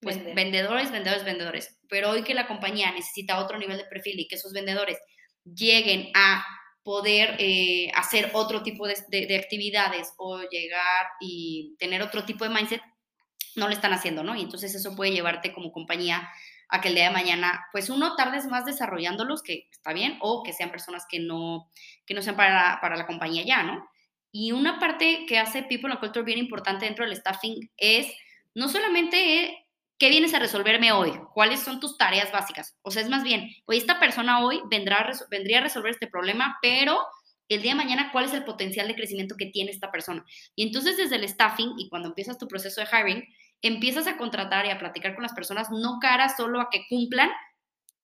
pues 0.00 0.22
vendedores, 0.34 0.90
vendedores, 0.90 1.24
vendedores. 1.24 1.78
Pero 1.88 2.10
hoy 2.10 2.24
que 2.24 2.34
la 2.34 2.48
compañía 2.48 2.90
necesita 2.92 3.38
otro 3.38 3.58
nivel 3.58 3.76
de 3.76 3.84
perfil 3.84 4.18
y 4.18 4.28
que 4.28 4.36
esos 4.36 4.52
vendedores 4.52 4.98
lleguen 5.44 6.10
a 6.14 6.44
poder 6.82 7.36
eh, 7.38 7.90
hacer 7.94 8.30
otro 8.32 8.62
tipo 8.62 8.86
de, 8.86 8.96
de, 9.10 9.36
actividades 9.36 10.14
o 10.16 10.40
llegar 10.42 11.06
y 11.20 11.76
tener 11.78 12.00
otro 12.02 12.24
tipo 12.24 12.44
de 12.44 12.50
mindset, 12.50 12.80
no 13.56 13.66
lo 13.66 13.72
están 13.72 13.92
haciendo, 13.92 14.22
¿no? 14.22 14.36
Y 14.36 14.42
entonces 14.42 14.74
eso 14.74 14.94
puede 14.96 15.12
llevarte 15.12 15.52
como 15.52 15.72
compañía 15.72 16.28
a 16.68 16.80
que 16.80 16.88
el 16.88 16.94
día 16.94 17.04
de 17.04 17.10
mañana, 17.10 17.66
pues 17.72 17.90
uno 17.90 18.14
tardes 18.14 18.46
más 18.46 18.64
desarrollándolos, 18.64 19.42
que 19.42 19.68
está 19.72 19.92
bien, 19.92 20.18
o 20.20 20.42
que 20.42 20.52
sean 20.52 20.70
personas 20.70 21.04
que 21.08 21.18
no, 21.18 21.68
que 22.06 22.14
no 22.14 22.22
sean 22.22 22.36
para, 22.36 22.78
para 22.80 22.96
la 22.96 23.06
compañía 23.06 23.44
ya, 23.44 23.62
¿no? 23.62 23.88
Y 24.32 24.52
una 24.52 24.78
parte 24.78 25.26
que 25.26 25.38
hace 25.38 25.64
People 25.64 25.90
and 25.90 26.00
Culture 26.00 26.24
bien 26.24 26.38
importante 26.38 26.84
dentro 26.84 27.04
del 27.04 27.16
staffing 27.16 27.70
es 27.76 28.06
no 28.54 28.68
solamente 28.68 29.66
qué 29.98 30.08
vienes 30.08 30.32
a 30.34 30.38
resolverme 30.38 30.92
hoy, 30.92 31.12
cuáles 31.34 31.60
son 31.60 31.80
tus 31.80 31.98
tareas 31.98 32.32
básicas. 32.32 32.76
O 32.82 32.90
sea, 32.90 33.02
es 33.02 33.08
más 33.08 33.24
bien, 33.24 33.50
oye, 33.66 33.78
esta 33.78 33.98
persona 34.00 34.44
hoy 34.44 34.60
vendrá 34.70 35.10
vendría 35.30 35.58
a 35.58 35.62
resolver 35.62 35.90
este 35.90 36.06
problema, 36.06 36.58
pero 36.62 37.00
el 37.50 37.62
día 37.62 37.72
de 37.72 37.76
mañana 37.76 38.10
cuál 38.12 38.26
es 38.26 38.32
el 38.32 38.44
potencial 38.44 38.88
de 38.88 38.94
crecimiento 38.94 39.34
que 39.36 39.46
tiene 39.46 39.72
esta 39.72 39.90
persona. 39.90 40.24
Y 40.54 40.62
entonces 40.62 40.96
desde 40.96 41.16
el 41.16 41.28
staffing 41.28 41.74
y 41.78 41.88
cuando 41.88 42.08
empiezas 42.08 42.38
tu 42.38 42.46
proceso 42.46 42.80
de 42.80 42.86
hiring, 42.86 43.24
empiezas 43.60 44.06
a 44.06 44.16
contratar 44.16 44.66
y 44.66 44.70
a 44.70 44.78
platicar 44.78 45.14
con 45.14 45.22
las 45.22 45.34
personas 45.34 45.68
no 45.70 45.98
cara 46.00 46.34
solo 46.34 46.60
a 46.60 46.68
que 46.70 46.86
cumplan 46.88 47.30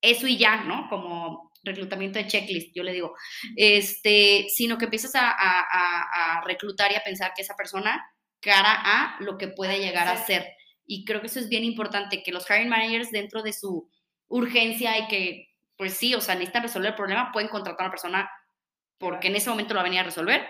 eso 0.02 0.26
y 0.26 0.36
ya, 0.36 0.64
¿no? 0.64 0.88
Como 0.88 1.52
reclutamiento 1.62 2.18
de 2.18 2.26
checklist, 2.26 2.74
yo 2.74 2.82
le 2.82 2.92
digo, 2.92 3.14
este, 3.56 4.46
sino 4.54 4.78
que 4.78 4.84
empiezas 4.84 5.12
a, 5.14 6.42
reclutar 6.44 6.92
y 6.92 6.94
a 6.94 7.02
pensar 7.02 7.32
que 7.34 7.42
esa 7.42 7.56
persona 7.56 8.04
cara 8.40 8.72
a 8.72 9.16
lo 9.20 9.38
que 9.38 9.48
puede 9.48 9.78
llegar 9.78 10.06
a 10.06 10.16
ser. 10.16 10.46
Y 10.86 11.04
creo 11.04 11.20
que 11.20 11.26
eso 11.26 11.40
es 11.40 11.48
bien 11.48 11.64
importante, 11.64 12.22
que 12.22 12.30
los 12.30 12.48
hiring 12.48 12.68
managers 12.68 13.10
dentro 13.10 13.42
de 13.42 13.52
su 13.52 13.90
urgencia 14.28 14.98
y 14.98 15.08
que, 15.08 15.48
pues 15.76 15.94
sí, 15.94 16.14
o 16.14 16.20
sea, 16.20 16.34
necesitan 16.34 16.62
resolver 16.62 16.90
el 16.90 16.96
problema, 16.96 17.32
pueden 17.32 17.48
contratar 17.48 17.80
a 17.80 17.84
una 17.84 17.90
persona 17.90 18.30
porque 18.98 19.28
en 19.28 19.36
ese 19.36 19.50
momento 19.50 19.74
lo 19.74 19.82
va 19.82 19.88
a 19.88 20.00
a 20.00 20.04
resolver 20.04 20.46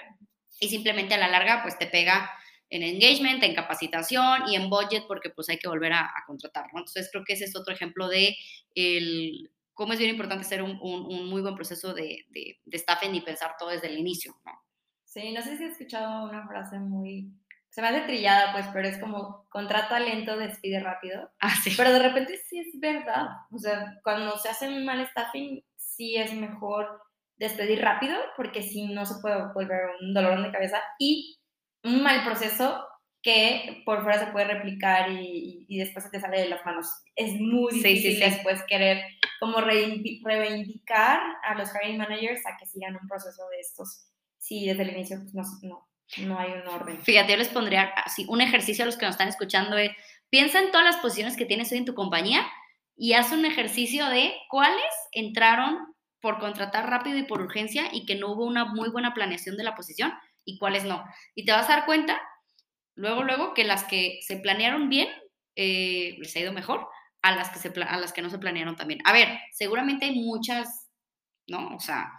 y 0.61 0.69
simplemente 0.69 1.15
a 1.15 1.19
la 1.19 1.29
larga, 1.29 1.63
pues 1.63 1.79
te 1.79 1.87
pega 1.87 2.31
en 2.71 2.83
engagement, 2.83 3.43
en 3.43 3.55
capacitación 3.55 4.49
y 4.49 4.57
en 4.57 4.69
budget 4.69 5.05
porque 5.07 5.31
pues 5.31 5.49
hay 5.49 5.59
que 5.59 5.69
volver 5.69 5.93
a, 5.93 6.11
contratar, 6.27 6.67
¿no? 6.73 6.81
Entonces 6.81 7.09
creo 7.13 7.25
que 7.25 7.35
ese 7.35 7.45
es 7.45 7.55
otro 7.55 7.73
ejemplo 7.73 8.09
de 8.09 8.37
el, 8.75 9.51
cómo 9.73 9.93
es 9.93 9.99
bien 9.99 10.11
importante 10.11 10.45
hacer 10.45 10.63
un, 10.63 10.79
un, 10.81 11.29
muy 11.29 11.43
buen 11.43 11.55
proceso 11.55 11.95
de, 11.95 12.25
de, 12.31 12.59
de, 12.65 12.79
staffing 12.79 13.15
y 13.15 13.21
pensar 13.21 13.55
todo 13.59 13.69
desde 13.69 13.89
el 13.89 13.99
inicio, 13.99 14.35
¿no? 14.45 14.53
Sí, 15.05 15.33
no 15.33 15.43
sé 15.43 15.57
si 15.57 15.65
has 15.65 15.73
escuchado 15.73 16.29
una 16.29 16.47
frase 16.47 16.79
muy, 16.79 17.31
se 17.71 17.81
me 17.81 17.89
hace 17.89 18.01
trillada 18.01 18.53
pues, 18.53 18.67
pero 18.73 18.89
es 18.89 18.99
como, 18.99 19.47
contrata 19.49 20.01
lento, 20.01 20.37
despide 20.37 20.81
rápido. 20.81 21.31
Ah, 21.41 21.55
sí. 21.63 21.73
Pero 21.77 21.93
de 21.93 22.01
repente 22.01 22.39
sí 22.49 22.59
es 22.59 22.79
verdad, 22.81 23.27
o 23.51 23.59
sea, 23.59 23.99
cuando 24.03 24.37
se 24.39 24.49
hace 24.49 24.69
un 24.69 24.85
mal 24.85 25.07
staffing, 25.07 25.63
sí 25.77 26.17
es 26.17 26.35
mejor 26.35 27.06
despedir 27.37 27.81
rápido 27.81 28.17
porque 28.37 28.63
si 28.63 28.87
no 28.87 29.05
se 29.07 29.21
puede 29.21 29.53
volver 29.53 29.83
un 30.01 30.15
dolor 30.15 30.43
de 30.43 30.53
cabeza 30.53 30.83
y 30.99 31.39
un 31.85 32.03
mal 32.03 32.25
proceso 32.25 32.85
que 33.23 33.83
por 33.85 34.03
fuera 34.03 34.25
se 34.25 34.31
puede 34.31 34.47
replicar 34.47 35.11
y, 35.11 35.67
después 35.79 36.05
se 36.05 36.11
te 36.11 36.21
sale 36.21 36.43
de 36.43 36.49
las 36.49 36.65
manos. 36.65 36.87
Es 37.17 37.33
muy 37.41 37.75
difícil 37.75 38.21
después 38.21 38.63
querer 38.69 39.03
como 39.41 39.61
reivindicar 39.61 41.21
a 41.43 41.55
los 41.57 41.69
hiring 41.75 41.99
managers 41.99 42.47
a 42.47 42.57
que 42.57 42.67
sigan 42.67 42.97
un 42.97 43.09
proceso 43.09 43.49
de 43.49 43.59
estos 43.59 44.07
si 44.39 44.65
desde 44.65 44.83
el 44.83 44.91
inicio 44.91 45.19
pues, 45.21 45.35
no, 45.35 45.43
no, 45.63 45.89
no 46.19 46.39
hay 46.39 46.53
un 46.53 46.69
orden. 46.69 46.99
Fíjate, 47.03 47.33
yo 47.33 47.39
les 47.39 47.49
pondría 47.49 47.93
así 47.97 48.25
un 48.29 48.41
ejercicio 48.41 48.85
a 48.85 48.87
los 48.87 48.97
que 48.97 49.07
nos 49.07 49.15
están 49.15 49.29
escuchando 49.29 49.77
es, 49.77 49.91
piensa 50.31 50.61
en 50.61 50.71
todas 50.71 50.87
las 50.87 50.99
posiciones 50.99 51.37
que 51.37 51.47
tienes 51.47 51.73
hoy 51.73 51.79
en 51.79 51.85
tu 51.85 51.95
compañía 51.95 52.47
y 52.97 53.15
haz 53.15 53.33
un 53.33 53.45
ejercicio 53.45 54.07
de 54.07 54.35
cuáles 54.49 54.95
entraron 55.11 55.96
por 56.27 56.41
contratar 56.41 56.91
rápido 56.91 57.19
y 57.19 57.23
por 57.23 57.41
urgencia 57.41 57.85
y 57.93 58.05
que 58.05 58.17
no 58.17 58.33
hubo 58.33 58.47
una 58.47 58.65
muy 58.65 58.89
buena 58.89 59.15
planeación 59.15 59.57
de 59.57 59.63
la 59.63 59.77
posición 59.77 60.13
y 60.45 60.59
cuáles 60.59 60.83
no. 60.83 61.05
Y 61.37 61.45
te 61.45 61.53
vas 61.53 61.71
a 61.71 61.77
dar 61.77 61.87
cuenta 61.87 62.21
luego, 62.97 63.23
luego 63.23 63.55
que 63.55 63.63
las 63.63 63.85
que 63.85 64.19
se 64.27 64.37
planearon 64.39 64.89
bien 64.89 65.07
eh, 65.55 66.17
les 66.19 66.35
ha 66.35 66.41
ido 66.41 66.53
mejor 66.53 66.89
a 67.23 67.31
las, 67.31 67.51
que 67.51 67.61
se, 67.61 67.73
a 67.81 67.97
las 67.99 68.13
que 68.13 68.23
no 68.23 68.31
se 68.31 68.41
planearon 68.41 68.75
también. 68.75 68.99
A 69.05 69.13
ver, 69.13 69.39
seguramente 69.53 70.07
hay 70.07 70.17
muchas, 70.21 70.91
¿no? 71.47 71.77
O 71.77 71.79
sea, 71.79 72.11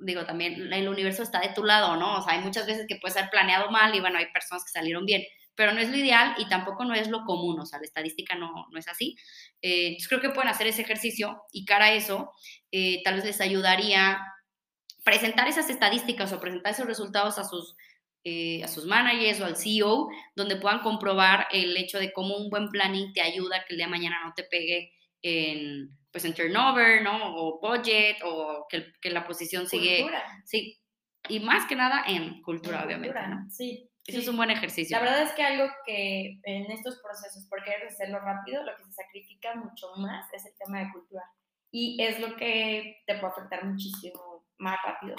digo, 0.00 0.26
también 0.26 0.72
el 0.72 0.88
universo 0.88 1.22
está 1.22 1.38
de 1.38 1.54
tu 1.54 1.62
lado, 1.62 1.94
¿no? 1.94 2.18
O 2.18 2.22
sea, 2.22 2.32
hay 2.32 2.40
muchas 2.40 2.66
veces 2.66 2.86
que 2.88 2.96
puede 2.96 3.14
ser 3.14 3.30
planeado 3.30 3.70
mal 3.70 3.94
y 3.94 4.00
bueno, 4.00 4.18
hay 4.18 4.26
personas 4.32 4.64
que 4.64 4.72
salieron 4.72 5.06
bien, 5.06 5.22
pero 5.58 5.72
no 5.72 5.80
es 5.80 5.90
lo 5.90 5.96
ideal 5.96 6.36
y 6.38 6.48
tampoco 6.48 6.84
no 6.84 6.94
es 6.94 7.08
lo 7.08 7.24
común, 7.24 7.58
o 7.58 7.66
sea, 7.66 7.80
la 7.80 7.84
estadística 7.84 8.36
no, 8.36 8.68
no 8.70 8.78
es 8.78 8.86
así. 8.86 9.16
Eh, 9.60 9.88
entonces 9.88 10.06
creo 10.08 10.20
que 10.20 10.30
pueden 10.30 10.48
hacer 10.48 10.68
ese 10.68 10.82
ejercicio 10.82 11.42
y 11.50 11.64
cara 11.64 11.86
a 11.86 11.94
eso, 11.94 12.30
eh, 12.70 13.02
tal 13.02 13.16
vez 13.16 13.24
les 13.24 13.40
ayudaría 13.40 14.20
presentar 15.02 15.48
esas 15.48 15.68
estadísticas 15.68 16.32
o 16.32 16.38
presentar 16.38 16.74
esos 16.74 16.86
resultados 16.86 17.38
a 17.38 17.44
sus, 17.44 17.74
eh, 18.22 18.62
a 18.62 18.68
sus 18.68 18.84
managers 18.84 19.40
o 19.40 19.46
al 19.46 19.56
CEO, 19.56 20.06
donde 20.36 20.54
puedan 20.54 20.78
comprobar 20.78 21.48
el 21.50 21.76
hecho 21.76 21.98
de 21.98 22.12
cómo 22.12 22.36
un 22.36 22.50
buen 22.50 22.68
planning 22.68 23.12
te 23.12 23.20
ayuda 23.20 23.56
a 23.56 23.64
que 23.64 23.74
el 23.74 23.78
día 23.78 23.86
de 23.86 23.90
mañana 23.90 24.24
no 24.24 24.34
te 24.36 24.44
pegue 24.44 24.92
en, 25.22 25.90
pues 26.12 26.24
en 26.24 26.34
turnover, 26.34 27.02
¿no? 27.02 27.34
O 27.34 27.58
budget, 27.60 28.18
o 28.22 28.64
que, 28.70 28.92
que 29.00 29.10
la 29.10 29.26
posición 29.26 29.66
sigue. 29.66 30.06
Sí. 30.44 30.78
Y 31.28 31.40
más 31.40 31.66
que 31.66 31.74
nada 31.74 32.04
en 32.06 32.42
cultura, 32.42 32.84
obviamente. 32.84 33.18
Sí. 33.50 33.90
Eso 34.08 34.20
es 34.20 34.28
un 34.28 34.38
buen 34.38 34.50
ejercicio. 34.50 34.96
La 34.96 35.04
verdad 35.04 35.22
es 35.22 35.32
que 35.32 35.42
algo 35.42 35.66
que 35.84 36.40
en 36.44 36.70
estos 36.70 36.98
procesos, 37.02 37.44
por 37.46 37.62
querer 37.62 37.88
hacerlo 37.88 38.18
rápido, 38.20 38.62
lo 38.62 38.74
que 38.74 38.84
se 38.84 38.92
sacrifica 38.92 39.54
mucho 39.54 39.86
más 39.98 40.32
es 40.32 40.46
el 40.46 40.52
tema 40.56 40.78
de 40.78 40.90
cultura. 40.92 41.24
Y 41.70 42.02
es 42.02 42.18
lo 42.18 42.34
que 42.36 43.02
te 43.06 43.18
puede 43.18 43.34
afectar 43.34 43.66
muchísimo 43.66 44.46
más 44.56 44.78
rápido. 44.82 45.14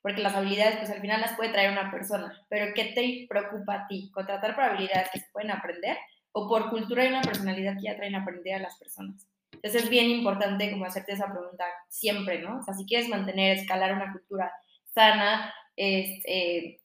Porque 0.00 0.22
las 0.22 0.36
habilidades, 0.36 0.76
pues 0.76 0.90
al 0.90 1.00
final 1.00 1.22
las 1.22 1.34
puede 1.34 1.50
traer 1.50 1.72
una 1.72 1.90
persona. 1.90 2.40
Pero 2.48 2.72
¿qué 2.72 2.92
te 2.94 3.26
preocupa 3.28 3.74
a 3.74 3.86
ti? 3.88 4.12
¿Contratar 4.14 4.54
por 4.54 4.62
habilidades 4.62 5.10
que 5.10 5.18
se 5.18 5.30
pueden 5.32 5.50
aprender? 5.50 5.98
¿O 6.30 6.48
por 6.48 6.70
cultura 6.70 7.04
y 7.04 7.08
una 7.08 7.22
personalidad 7.22 7.74
que 7.74 7.86
ya 7.86 7.96
traen 7.96 8.14
aprender 8.14 8.54
a 8.54 8.60
las 8.60 8.78
personas? 8.78 9.26
Entonces 9.50 9.82
es 9.82 9.90
bien 9.90 10.08
importante 10.08 10.70
como 10.70 10.84
hacerte 10.84 11.14
esa 11.14 11.32
pregunta 11.32 11.64
siempre, 11.88 12.38
¿no? 12.38 12.58
O 12.58 12.62
sea, 12.62 12.74
si 12.74 12.86
quieres 12.86 13.08
mantener, 13.08 13.56
escalar 13.56 13.92
una 13.92 14.12
cultura 14.12 14.52
sana 14.94 15.52
este, 15.76 16.80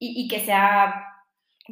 y, 0.00 0.24
y, 0.24 0.26
que 0.26 0.40
sea 0.40 1.06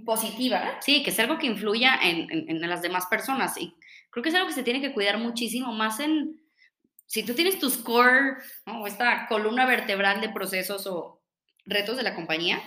positiva. 0.07 0.79
Sí, 0.81 1.03
que 1.03 1.11
sea 1.11 1.25
algo 1.25 1.39
que 1.39 1.49
influya 1.49 1.99
en, 2.01 2.31
en, 2.31 2.49
en, 2.49 2.71
las 2.71 2.83
demás 2.83 3.07
personas. 3.07 3.61
Y 3.61 3.75
creo 4.11 4.23
que 4.23 4.29
es 4.29 4.35
algo 4.37 4.47
que 4.47 4.55
se 4.55 4.63
tiene 4.63 4.81
que 4.81 4.93
cuidar 4.93 5.19
muchísimo, 5.19 5.73
más 5.73 5.99
en, 5.99 6.41
si 7.07 7.25
tú 7.25 7.35
tienes 7.35 7.59
tu 7.59 7.69
score, 7.69 8.37
¿no? 8.67 8.87
esta 8.87 9.27
columna 9.27 9.67
vertebral 9.67 10.21
de 10.21 10.29
procesos 10.29 10.87
o 10.87 11.21
retos 11.67 11.97
de 11.97 12.05
la 12.05 12.15
compañía, 12.15 12.63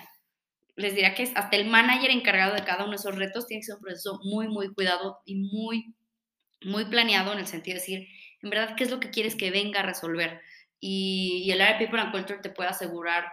les 0.75 0.93
diría 0.93 1.13
que 1.13 1.23
hasta 1.23 1.55
el 1.55 1.69
manager 1.69 2.11
encargado 2.11 2.55
de 2.55 2.65
cada 2.65 2.83
uno 2.83 2.91
de 2.91 2.97
esos 2.97 3.15
retos 3.15 3.47
tiene 3.47 3.61
que 3.61 3.67
ser 3.67 3.75
un 3.75 3.81
proceso 3.81 4.19
muy, 4.23 4.49
muy 4.49 4.73
cuidado 4.73 5.21
y 5.25 5.35
muy 5.35 5.95
muy 6.63 6.85
planeado 6.85 7.33
en 7.33 7.39
el 7.39 7.47
sentido 7.47 7.75
de 7.75 7.81
decir, 7.81 8.07
en 8.41 8.49
verdad, 8.49 8.75
¿qué 8.75 8.83
es 8.83 8.91
lo 8.91 8.99
que 8.99 9.09
quieres 9.09 9.35
que 9.35 9.51
venga 9.51 9.79
a 9.81 9.83
resolver? 9.83 10.41
Y, 10.79 11.49
el 11.51 11.61
área 11.61 11.77
People 11.77 11.99
and 11.99 12.11
Culture 12.11 12.39
te 12.39 12.49
puede 12.49 12.69
asegurar 12.69 13.31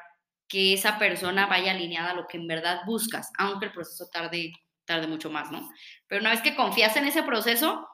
que 0.48 0.72
esa 0.72 0.98
persona 0.98 1.46
vaya 1.46 1.72
alineada 1.72 2.10
a 2.10 2.14
lo 2.14 2.26
que 2.26 2.38
en 2.38 2.46
verdad 2.46 2.80
buscas, 2.86 3.30
aunque 3.38 3.66
el 3.66 3.72
proceso 3.72 4.08
tarde, 4.10 4.52
tarde 4.84 5.06
mucho 5.06 5.30
más, 5.30 5.50
¿no? 5.50 5.70
Pero 6.06 6.22
una 6.22 6.30
vez 6.30 6.40
que 6.40 6.56
confías 6.56 6.96
en 6.96 7.06
ese 7.06 7.22
proceso, 7.22 7.86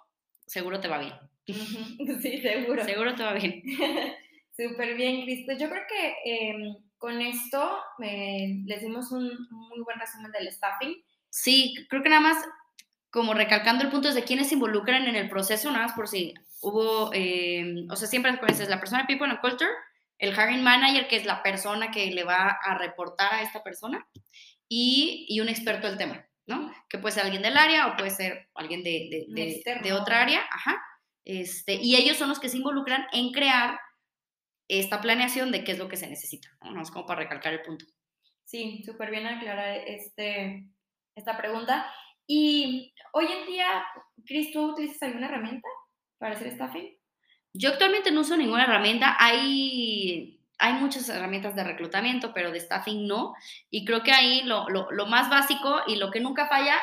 seguro 0.46 0.80
te 0.80 0.88
va 0.88 0.98
bien. 0.98 1.14
Sí, 2.22 2.40
seguro. 2.40 2.84
Seguro 2.84 3.14
te 3.14 3.22
va 3.22 3.34
bien. 3.34 3.62
Súper 4.56 4.94
bien, 4.94 5.24
Cris. 5.24 5.44
Pues 5.44 5.58
yo 5.58 5.68
creo 5.68 5.82
que 5.88 6.14
em, 6.24 6.76
con 6.96 7.20
esto 7.20 7.78
eh, 8.02 8.62
les 8.64 8.80
dimos 8.80 9.10
un 9.10 9.30
muy 9.50 9.80
buen 9.80 9.98
resumen 9.98 10.30
del 10.32 10.50
staffing. 10.50 10.94
Sí, 11.28 11.74
creo 11.88 12.02
que 12.02 12.08
nada 12.08 12.20
más 12.20 12.38
como 13.10 13.34
recalcando 13.34 13.84
el 13.84 13.90
punto 13.90 14.12
de 14.12 14.24
quiénes 14.24 14.48
se 14.48 14.54
involucran 14.54 15.06
en 15.06 15.14
el 15.14 15.28
proceso, 15.28 15.70
nada 15.70 15.86
más 15.86 15.94
por 15.94 16.08
si 16.08 16.34
hubo, 16.62 17.10
eh, 17.12 17.86
o 17.88 17.94
sea, 17.94 18.08
siempre 18.08 18.32
es 18.48 18.68
la 18.68 18.80
persona 18.80 19.06
People 19.06 19.28
and 19.28 19.40
Culture, 19.40 19.70
el 20.18 20.32
hiring 20.32 20.62
manager, 20.62 21.08
que 21.08 21.16
es 21.16 21.26
la 21.26 21.42
persona 21.42 21.90
que 21.90 22.06
le 22.06 22.24
va 22.24 22.48
a 22.62 22.78
reportar 22.78 23.34
a 23.34 23.42
esta 23.42 23.62
persona, 23.62 24.06
y, 24.68 25.26
y 25.28 25.40
un 25.40 25.48
experto 25.48 25.86
del 25.86 25.98
tema, 25.98 26.26
¿no? 26.46 26.72
Que 26.88 26.98
puede 26.98 27.14
ser 27.14 27.24
alguien 27.24 27.42
del 27.42 27.56
área 27.56 27.88
o 27.88 27.96
puede 27.96 28.10
ser 28.10 28.48
alguien 28.54 28.82
de, 28.82 29.26
de, 29.28 29.80
de, 29.82 29.92
otra 29.92 30.22
área, 30.22 30.40
ajá. 30.50 30.82
Este, 31.24 31.74
y 31.74 31.96
ellos 31.96 32.16
son 32.16 32.28
los 32.28 32.40
que 32.40 32.48
se 32.48 32.58
involucran 32.58 33.06
en 33.12 33.32
crear 33.32 33.78
esta 34.68 35.00
planeación 35.00 35.52
de 35.52 35.64
qué 35.64 35.72
es 35.72 35.78
lo 35.78 35.88
que 35.88 35.96
se 35.96 36.08
necesita, 36.08 36.48
¿no? 36.62 36.82
es 36.82 36.90
como 36.90 37.06
para 37.06 37.20
recalcar 37.20 37.52
el 37.52 37.62
punto. 37.62 37.84
Sí, 38.44 38.82
súper 38.84 39.10
bien 39.10 39.26
aclarar 39.26 39.76
este, 39.86 40.68
esta 41.14 41.36
pregunta. 41.36 41.90
Y 42.26 42.94
hoy 43.12 43.26
en 43.26 43.46
día, 43.46 43.84
Cris, 44.24 44.52
¿tú 44.52 44.72
utilizas 44.72 45.02
alguna 45.02 45.26
herramienta 45.26 45.68
para 46.18 46.34
hacer 46.34 46.52
staffing? 46.52 46.96
Yo 47.56 47.70
actualmente 47.70 48.10
no 48.10 48.22
uso 48.22 48.36
ninguna 48.36 48.64
herramienta. 48.64 49.16
Hay, 49.18 50.40
hay 50.58 50.72
muchas 50.74 51.08
herramientas 51.08 51.54
de 51.54 51.62
reclutamiento, 51.62 52.34
pero 52.34 52.50
de 52.50 52.58
staffing 52.58 53.06
no. 53.06 53.34
Y 53.70 53.84
creo 53.84 54.02
que 54.02 54.12
ahí 54.12 54.42
lo, 54.42 54.68
lo, 54.68 54.90
lo 54.90 55.06
más 55.06 55.30
básico 55.30 55.82
y 55.86 55.94
lo 55.96 56.10
que 56.10 56.18
nunca 56.20 56.48
falla 56.48 56.76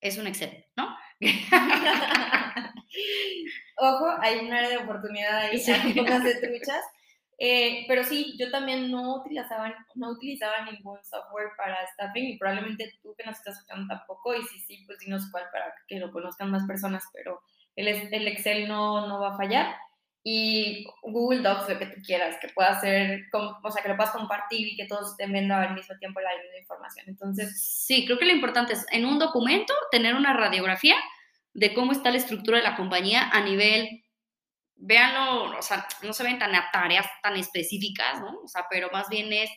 es 0.00 0.18
un 0.18 0.26
Excel, 0.26 0.66
¿no? 0.76 0.94
Ojo, 3.78 4.06
hay 4.20 4.40
un 4.40 4.52
área 4.52 4.68
de 4.68 4.76
oportunidad 4.76 5.38
ahí, 5.38 5.58
sí. 5.58 5.72
pocas 5.96 6.22
de 6.22 6.34
truchas. 6.36 6.84
Eh, 7.36 7.84
pero 7.88 8.04
sí, 8.04 8.36
yo 8.38 8.48
también 8.52 8.92
no 8.92 9.16
utilizaba, 9.16 9.74
no 9.96 10.10
utilizaba 10.10 10.70
ningún 10.70 11.02
software 11.04 11.48
para 11.56 11.84
staffing 11.88 12.26
y 12.26 12.38
probablemente 12.38 12.92
tú 13.02 13.12
que 13.18 13.24
nos 13.24 13.38
estás 13.38 13.56
escuchando 13.56 13.92
tampoco 13.92 14.36
y 14.36 14.44
sí, 14.44 14.60
sí, 14.60 14.84
pues 14.86 15.00
dinos 15.00 15.28
cuál 15.32 15.42
para 15.50 15.74
que 15.88 15.98
lo 15.98 16.12
conozcan 16.12 16.52
más 16.52 16.64
personas, 16.64 17.02
pero 17.12 17.42
el, 17.74 17.88
el 17.88 18.28
Excel 18.28 18.68
no, 18.68 19.08
no 19.08 19.18
va 19.18 19.34
a 19.34 19.36
fallar 19.36 19.74
y 20.26 20.86
Google 21.02 21.42
Docs, 21.42 21.68
lo 21.68 21.78
que 21.78 21.86
tú 21.86 22.00
quieras, 22.02 22.38
que 22.40 22.48
pueda 22.48 22.80
ser, 22.80 23.26
o 23.32 23.70
sea, 23.70 23.82
que 23.82 23.90
lo 23.90 23.96
puedas 23.96 24.12
compartir 24.12 24.66
y 24.66 24.76
que 24.76 24.86
todos 24.86 25.10
estén 25.10 25.32
viendo 25.32 25.54
al 25.54 25.74
mismo 25.74 25.96
tiempo 25.98 26.18
la 26.20 26.30
misma 26.30 26.58
información. 26.58 27.04
Entonces, 27.08 27.62
sí, 27.62 28.06
creo 28.06 28.18
que 28.18 28.24
lo 28.24 28.32
importante 28.32 28.72
es 28.72 28.86
en 28.90 29.04
un 29.04 29.18
documento 29.18 29.74
tener 29.90 30.14
una 30.14 30.32
radiografía 30.32 30.96
de 31.52 31.74
cómo 31.74 31.92
está 31.92 32.10
la 32.10 32.16
estructura 32.16 32.56
de 32.56 32.64
la 32.64 32.74
compañía 32.74 33.28
a 33.30 33.42
nivel 33.42 34.02
véanlo, 34.76 35.58
o 35.58 35.62
sea, 35.62 35.86
no 36.02 36.12
se 36.12 36.22
ven 36.22 36.38
tan 36.38 36.54
a 36.54 36.70
tareas 36.72 37.06
tan 37.22 37.36
específicas, 37.36 38.20
¿no? 38.20 38.40
O 38.44 38.48
sea, 38.48 38.66
pero 38.70 38.90
más 38.90 39.08
bien 39.08 39.32
es 39.32 39.50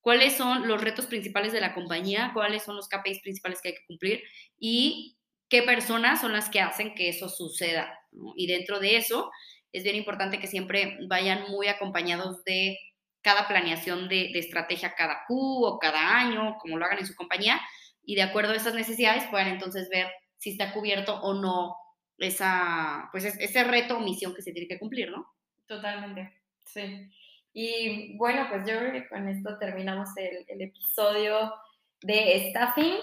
cuáles 0.00 0.34
son 0.34 0.68
los 0.68 0.80
retos 0.80 1.06
principales 1.06 1.52
de 1.52 1.60
la 1.60 1.74
compañía, 1.74 2.30
cuáles 2.34 2.62
son 2.62 2.76
los 2.76 2.88
KPIs 2.88 3.20
principales 3.20 3.60
que 3.60 3.68
hay 3.70 3.74
que 3.74 3.86
cumplir 3.86 4.22
y 4.58 5.18
qué 5.48 5.62
personas 5.62 6.20
son 6.20 6.32
las 6.32 6.48
que 6.48 6.60
hacen 6.60 6.94
que 6.94 7.08
eso 7.08 7.28
suceda, 7.28 7.98
¿no? 8.12 8.32
Y 8.36 8.46
dentro 8.46 8.78
de 8.78 8.96
eso, 8.96 9.30
es 9.72 9.84
bien 9.84 9.96
importante 9.96 10.38
que 10.38 10.46
siempre 10.46 10.98
vayan 11.08 11.50
muy 11.50 11.68
acompañados 11.68 12.44
de 12.44 12.78
cada 13.22 13.48
planeación 13.48 14.08
de, 14.08 14.30
de 14.32 14.38
estrategia 14.38 14.94
cada 14.94 15.24
Q 15.26 15.64
o 15.64 15.78
cada 15.78 16.18
año, 16.18 16.56
como 16.60 16.78
lo 16.78 16.84
hagan 16.84 16.98
en 16.98 17.06
su 17.06 17.14
compañía, 17.14 17.60
y 18.04 18.16
de 18.16 18.22
acuerdo 18.22 18.52
a 18.52 18.56
esas 18.56 18.74
necesidades 18.74 19.24
puedan 19.30 19.48
entonces 19.48 19.88
ver 19.88 20.08
si 20.38 20.50
está 20.50 20.72
cubierto 20.72 21.20
o 21.22 21.34
no 21.34 21.76
esa, 22.18 23.08
pues 23.12 23.24
ese 23.24 23.64
reto 23.64 23.96
o 23.96 24.00
misión 24.00 24.34
que 24.34 24.42
se 24.42 24.52
tiene 24.52 24.68
que 24.68 24.78
cumplir, 24.78 25.10
¿no? 25.10 25.26
Totalmente, 25.66 26.32
sí. 26.64 27.08
Y 27.52 28.16
bueno, 28.16 28.46
pues 28.48 28.62
yo 28.66 28.78
creo 28.78 28.92
que 28.92 29.08
con 29.08 29.28
esto 29.28 29.58
terminamos 29.58 30.08
el, 30.16 30.44
el 30.48 30.62
episodio 30.62 31.52
de 32.00 32.50
staffing. 32.50 32.94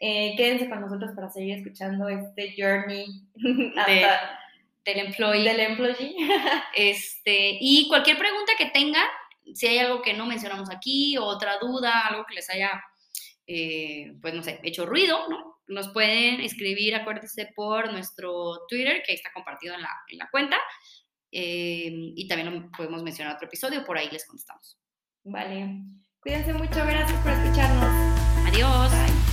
Eh, 0.00 0.34
quédense 0.36 0.68
con 0.68 0.80
nosotros 0.80 1.12
para 1.14 1.30
seguir 1.30 1.58
escuchando 1.58 2.08
este 2.08 2.54
journey 2.56 3.06
del 4.84 4.98
employee. 4.98 5.44
Del 5.44 5.60
employee. 5.60 6.14
este, 6.74 7.58
y 7.60 7.88
cualquier 7.88 8.18
pregunta 8.18 8.52
que 8.58 8.66
tengan, 8.66 9.06
si 9.54 9.66
hay 9.66 9.78
algo 9.78 10.02
que 10.02 10.14
no 10.14 10.26
mencionamos 10.26 10.70
aquí, 10.70 11.16
o 11.16 11.24
otra 11.24 11.58
duda, 11.58 12.06
algo 12.06 12.24
que 12.26 12.34
les 12.34 12.48
haya, 12.50 12.82
eh, 13.46 14.12
pues 14.20 14.34
no 14.34 14.42
sé, 14.42 14.60
hecho 14.62 14.86
ruido, 14.86 15.28
¿no? 15.28 15.60
Nos 15.66 15.88
pueden 15.88 16.40
escribir, 16.40 16.94
acuérdense, 16.94 17.50
por 17.54 17.90
nuestro 17.92 18.66
Twitter, 18.68 19.02
que 19.06 19.14
está 19.14 19.30
compartido 19.32 19.74
en 19.74 19.82
la, 19.82 19.90
en 20.08 20.18
la 20.18 20.28
cuenta. 20.30 20.58
Eh, 21.32 21.90
y 22.14 22.28
también 22.28 22.70
podemos 22.70 23.02
mencionar 23.02 23.34
otro 23.34 23.48
episodio, 23.48 23.84
por 23.84 23.98
ahí 23.98 24.08
les 24.10 24.26
contestamos. 24.26 24.78
Vale. 25.24 25.80
Cuídense 26.20 26.52
mucho, 26.52 26.86
gracias 26.86 27.20
por 27.22 27.32
escucharnos. 27.32 28.14
Adiós. 28.46 29.23